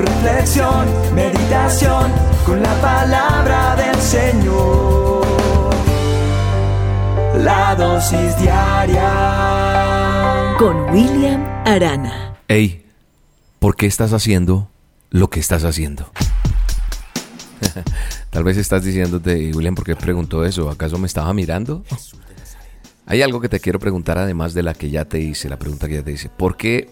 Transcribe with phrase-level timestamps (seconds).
[0.00, 2.10] reflexión, meditación,
[2.46, 5.20] con la palabra del Señor.
[7.38, 9.70] La dosis diaria
[10.58, 12.36] con William Arana.
[12.48, 12.84] Hey,
[13.58, 14.68] ¿por qué estás haciendo
[15.08, 16.12] lo que estás haciendo?
[18.30, 20.68] Tal vez estás diciéndote, William, ¿por qué preguntó eso?
[20.68, 21.82] ¿Acaso me estaba mirando?
[23.06, 25.88] Hay algo que te quiero preguntar además de la que ya te hice, la pregunta
[25.88, 26.28] que ya te hice.
[26.28, 26.90] ¿Por qué?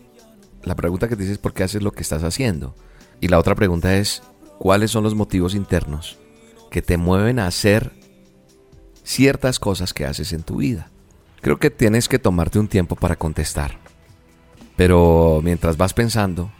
[0.62, 2.74] La pregunta que te dices es ¿por qué haces lo que estás haciendo?
[3.20, 4.22] Y la otra pregunta es,
[4.58, 6.18] ¿cuáles son los motivos internos
[6.70, 7.92] que te mueven a hacer
[9.02, 10.90] ciertas cosas que haces en tu vida?
[11.40, 13.78] Creo que tienes que tomarte un tiempo para contestar.
[14.76, 16.52] Pero mientras vas pensando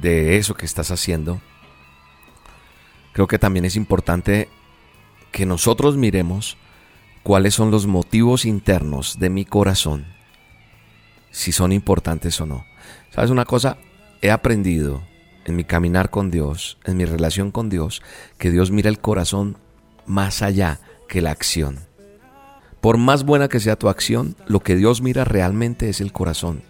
[0.00, 1.40] de eso que estás haciendo,
[3.12, 4.48] creo que también es importante
[5.30, 6.56] que nosotros miremos
[7.22, 10.06] cuáles son los motivos internos de mi corazón,
[11.30, 12.64] si son importantes o no.
[13.10, 13.76] ¿Sabes una cosa?
[14.22, 15.02] He aprendido
[15.44, 18.02] en mi caminar con Dios, en mi relación con Dios,
[18.38, 19.56] que Dios mira el corazón
[20.06, 21.80] más allá que la acción.
[22.80, 26.62] Por más buena que sea tu acción, lo que Dios mira realmente es el corazón.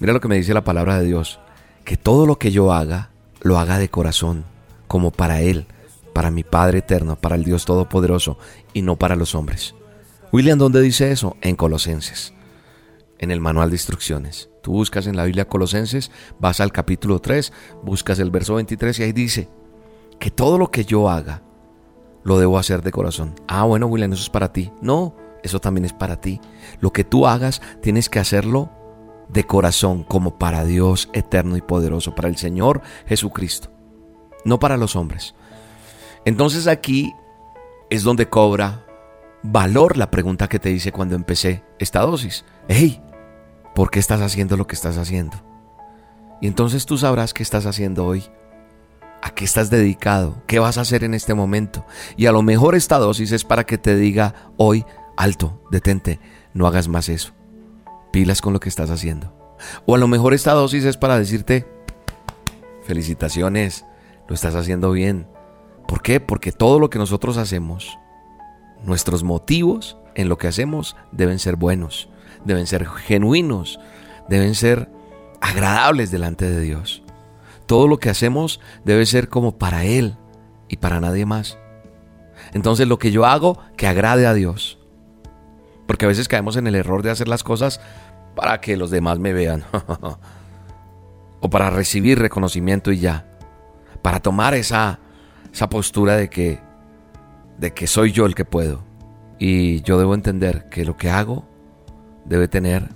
[0.00, 1.38] Mira lo que me dice la palabra de Dios,
[1.84, 4.44] que todo lo que yo haga, lo haga de corazón,
[4.88, 5.66] como para Él,
[6.12, 8.38] para mi Padre eterno, para el Dios Todopoderoso,
[8.72, 9.74] y no para los hombres.
[10.32, 11.36] William, ¿dónde dice eso?
[11.40, 12.32] En Colosenses,
[13.24, 14.50] en el manual de instrucciones.
[14.62, 19.02] Tú buscas en la Biblia Colosenses, vas al capítulo 3, buscas el verso 23 y
[19.02, 19.48] ahí dice
[20.18, 21.42] que todo lo que yo haga
[22.22, 23.34] lo debo hacer de corazón.
[23.48, 24.72] Ah, bueno, William, eso es para ti.
[24.80, 26.40] No, eso también es para ti.
[26.80, 28.70] Lo que tú hagas tienes que hacerlo
[29.28, 33.70] de corazón como para Dios eterno y poderoso, para el Señor Jesucristo,
[34.44, 35.34] no para los hombres.
[36.24, 37.12] Entonces aquí
[37.90, 38.86] es donde cobra
[39.42, 42.44] valor la pregunta que te hice cuando empecé esta dosis.
[42.68, 43.02] Hey,
[43.74, 45.36] ¿Por qué estás haciendo lo que estás haciendo?
[46.40, 48.24] Y entonces tú sabrás qué estás haciendo hoy.
[49.20, 50.42] ¿A qué estás dedicado?
[50.46, 51.84] ¿Qué vas a hacer en este momento?
[52.16, 54.84] Y a lo mejor esta dosis es para que te diga hoy,
[55.16, 56.20] alto, detente,
[56.52, 57.32] no hagas más eso.
[58.12, 59.34] Pilas con lo que estás haciendo.
[59.86, 61.66] O a lo mejor esta dosis es para decirte,
[62.84, 63.84] felicitaciones,
[64.28, 65.26] lo estás haciendo bien.
[65.88, 66.20] ¿Por qué?
[66.20, 67.98] Porque todo lo que nosotros hacemos,
[68.84, 72.08] nuestros motivos en lo que hacemos deben ser buenos
[72.44, 73.80] deben ser genuinos,
[74.28, 74.88] deben ser
[75.40, 77.02] agradables delante de Dios.
[77.66, 80.16] Todo lo que hacemos debe ser como para Él
[80.68, 81.58] y para nadie más.
[82.52, 84.78] Entonces lo que yo hago, que agrade a Dios.
[85.86, 87.80] Porque a veces caemos en el error de hacer las cosas
[88.34, 89.64] para que los demás me vean.
[91.40, 93.26] o para recibir reconocimiento y ya.
[94.02, 94.98] Para tomar esa,
[95.52, 96.60] esa postura de que,
[97.58, 98.82] de que soy yo el que puedo.
[99.38, 101.46] Y yo debo entender que lo que hago
[102.24, 102.90] debe tener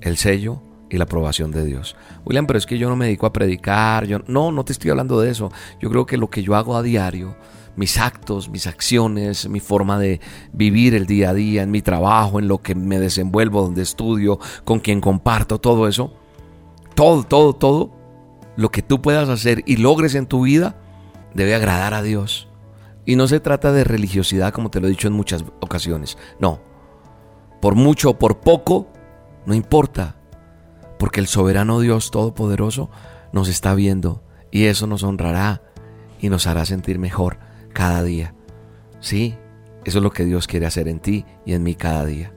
[0.00, 1.96] el sello y la aprobación de Dios.
[2.24, 4.90] William, pero es que yo no me dedico a predicar, yo no, no te estoy
[4.90, 5.50] hablando de eso.
[5.80, 7.34] Yo creo que lo que yo hago a diario,
[7.76, 10.20] mis actos, mis acciones, mi forma de
[10.52, 14.38] vivir el día a día, en mi trabajo, en lo que me desenvuelvo, donde estudio,
[14.64, 16.12] con quien comparto, todo eso,
[16.94, 17.92] todo, todo, todo,
[18.56, 20.76] lo que tú puedas hacer y logres en tu vida,
[21.32, 22.48] debe agradar a Dios.
[23.06, 26.60] Y no se trata de religiosidad como te lo he dicho en muchas ocasiones, no,
[27.62, 28.88] por mucho o por poco,
[29.46, 30.16] no importa,
[30.98, 32.90] porque el soberano Dios Todopoderoso
[33.32, 35.62] nos está viendo y eso nos honrará
[36.20, 37.38] y nos hará sentir mejor
[37.72, 38.34] cada día.
[38.98, 39.36] Sí,
[39.84, 42.34] eso es lo que Dios quiere hacer en ti y en mí cada día.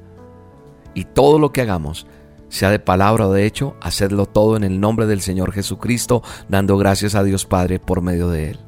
[0.93, 2.05] Y todo lo que hagamos,
[2.47, 6.77] sea de palabra o de hecho, hacedlo todo en el nombre del Señor Jesucristo, dando
[6.77, 8.59] gracias a Dios Padre por medio de Él.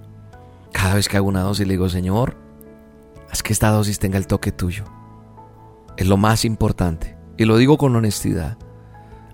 [0.71, 2.35] Cada vez que hago una dosis le digo, Señor,
[3.29, 4.96] haz que esta dosis tenga el toque tuyo
[5.97, 7.17] es lo más importante.
[7.37, 8.57] Y lo digo con honestidad.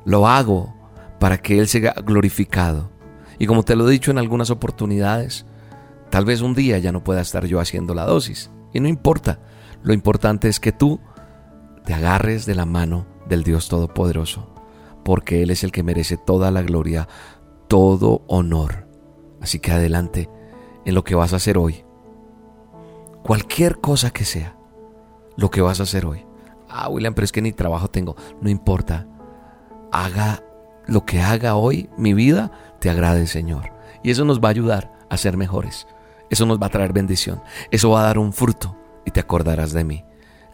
[0.06, 0.74] Lo hago
[1.20, 2.92] para que Él sea glorificado.
[3.40, 5.46] Y como te lo he dicho en algunas oportunidades,
[6.10, 8.52] tal vez un día ya no pueda estar yo haciendo la dosis.
[8.74, 9.40] Y no importa.
[9.84, 11.00] Lo importante es que tú
[11.86, 14.54] te agarres de la mano del Dios Todopoderoso,
[15.04, 17.08] porque Él es el que merece toda la gloria,
[17.68, 18.88] todo honor.
[19.42, 20.30] Así que adelante
[20.86, 21.84] en lo que vas a hacer hoy.
[23.24, 24.58] Cualquier cosa que sea,
[25.38, 26.26] lo que vas a hacer hoy.
[26.76, 28.16] Ah, William, pero es que ni trabajo tengo.
[28.42, 29.06] No importa.
[29.92, 30.44] Haga
[30.88, 33.72] lo que haga hoy, mi vida, te agrade, Señor.
[34.02, 35.88] Y eso nos va a ayudar a ser mejores.
[36.32, 37.44] Eso nos va a traer bendición.
[37.70, 38.76] Eso va a dar un fruto
[39.06, 40.04] y te acordarás de mí.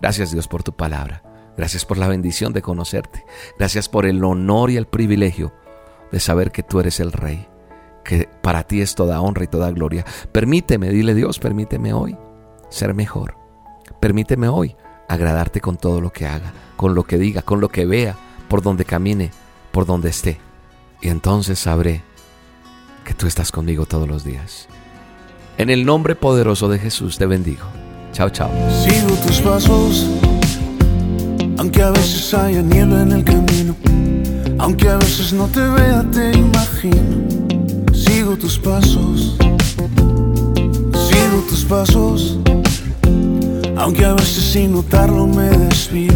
[0.02, 1.24] Gracias Dios por tu palabra.
[1.56, 3.24] Gracias por la bendición de conocerte.
[3.58, 5.54] Gracias por el honor y el privilegio
[6.12, 7.48] de saber que tú eres el Rey,
[8.04, 10.06] que para ti es toda honra y toda gloria.
[10.34, 12.18] Permíteme, dile Dios, permíteme hoy
[12.70, 13.38] ser mejor.
[14.00, 14.76] Permíteme hoy
[15.10, 18.16] agradarte con todo lo que haga, con lo que diga, con lo que vea,
[18.48, 19.32] por donde camine,
[19.72, 20.40] por donde esté.
[21.02, 22.04] Y entonces sabré
[23.04, 24.68] que tú estás conmigo todos los días.
[25.58, 27.66] En el nombre poderoso de Jesús te bendigo.
[28.14, 28.52] Chao, chao.
[28.84, 30.08] Sigo tus pasos,
[31.58, 33.76] aunque a veces haya niebla en el camino,
[34.58, 37.28] aunque a veces no te vea, te imagino.
[37.94, 39.38] Sigo tus pasos,
[40.94, 42.40] sigo tus pasos,
[43.80, 46.14] aunque a veces sin notarlo me desvío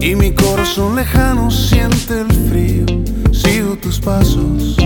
[0.00, 2.86] y mi corazón lejano siente el frío.
[3.32, 4.76] Sigo tus pasos.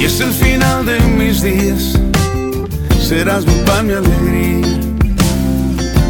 [0.00, 2.00] Y es el final de mis días
[3.12, 4.66] serás mi pan, mi alegría.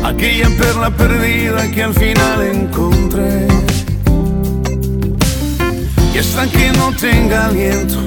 [0.04, 3.48] Aquella perla perdida que al final encontré.
[6.14, 7.98] Y hasta que no tenga aliento,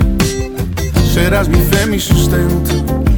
[1.14, 3.15] serás mi fe, mi sustento.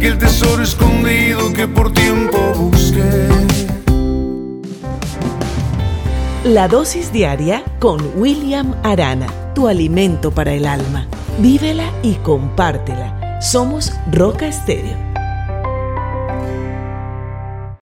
[0.00, 3.28] Aquel tesoro escondido que por tiempo busqué.
[6.42, 11.06] La dosis diaria con William Arana, tu alimento para el alma.
[11.38, 13.42] Vívela y compártela.
[13.42, 15.09] Somos Roca Estéreo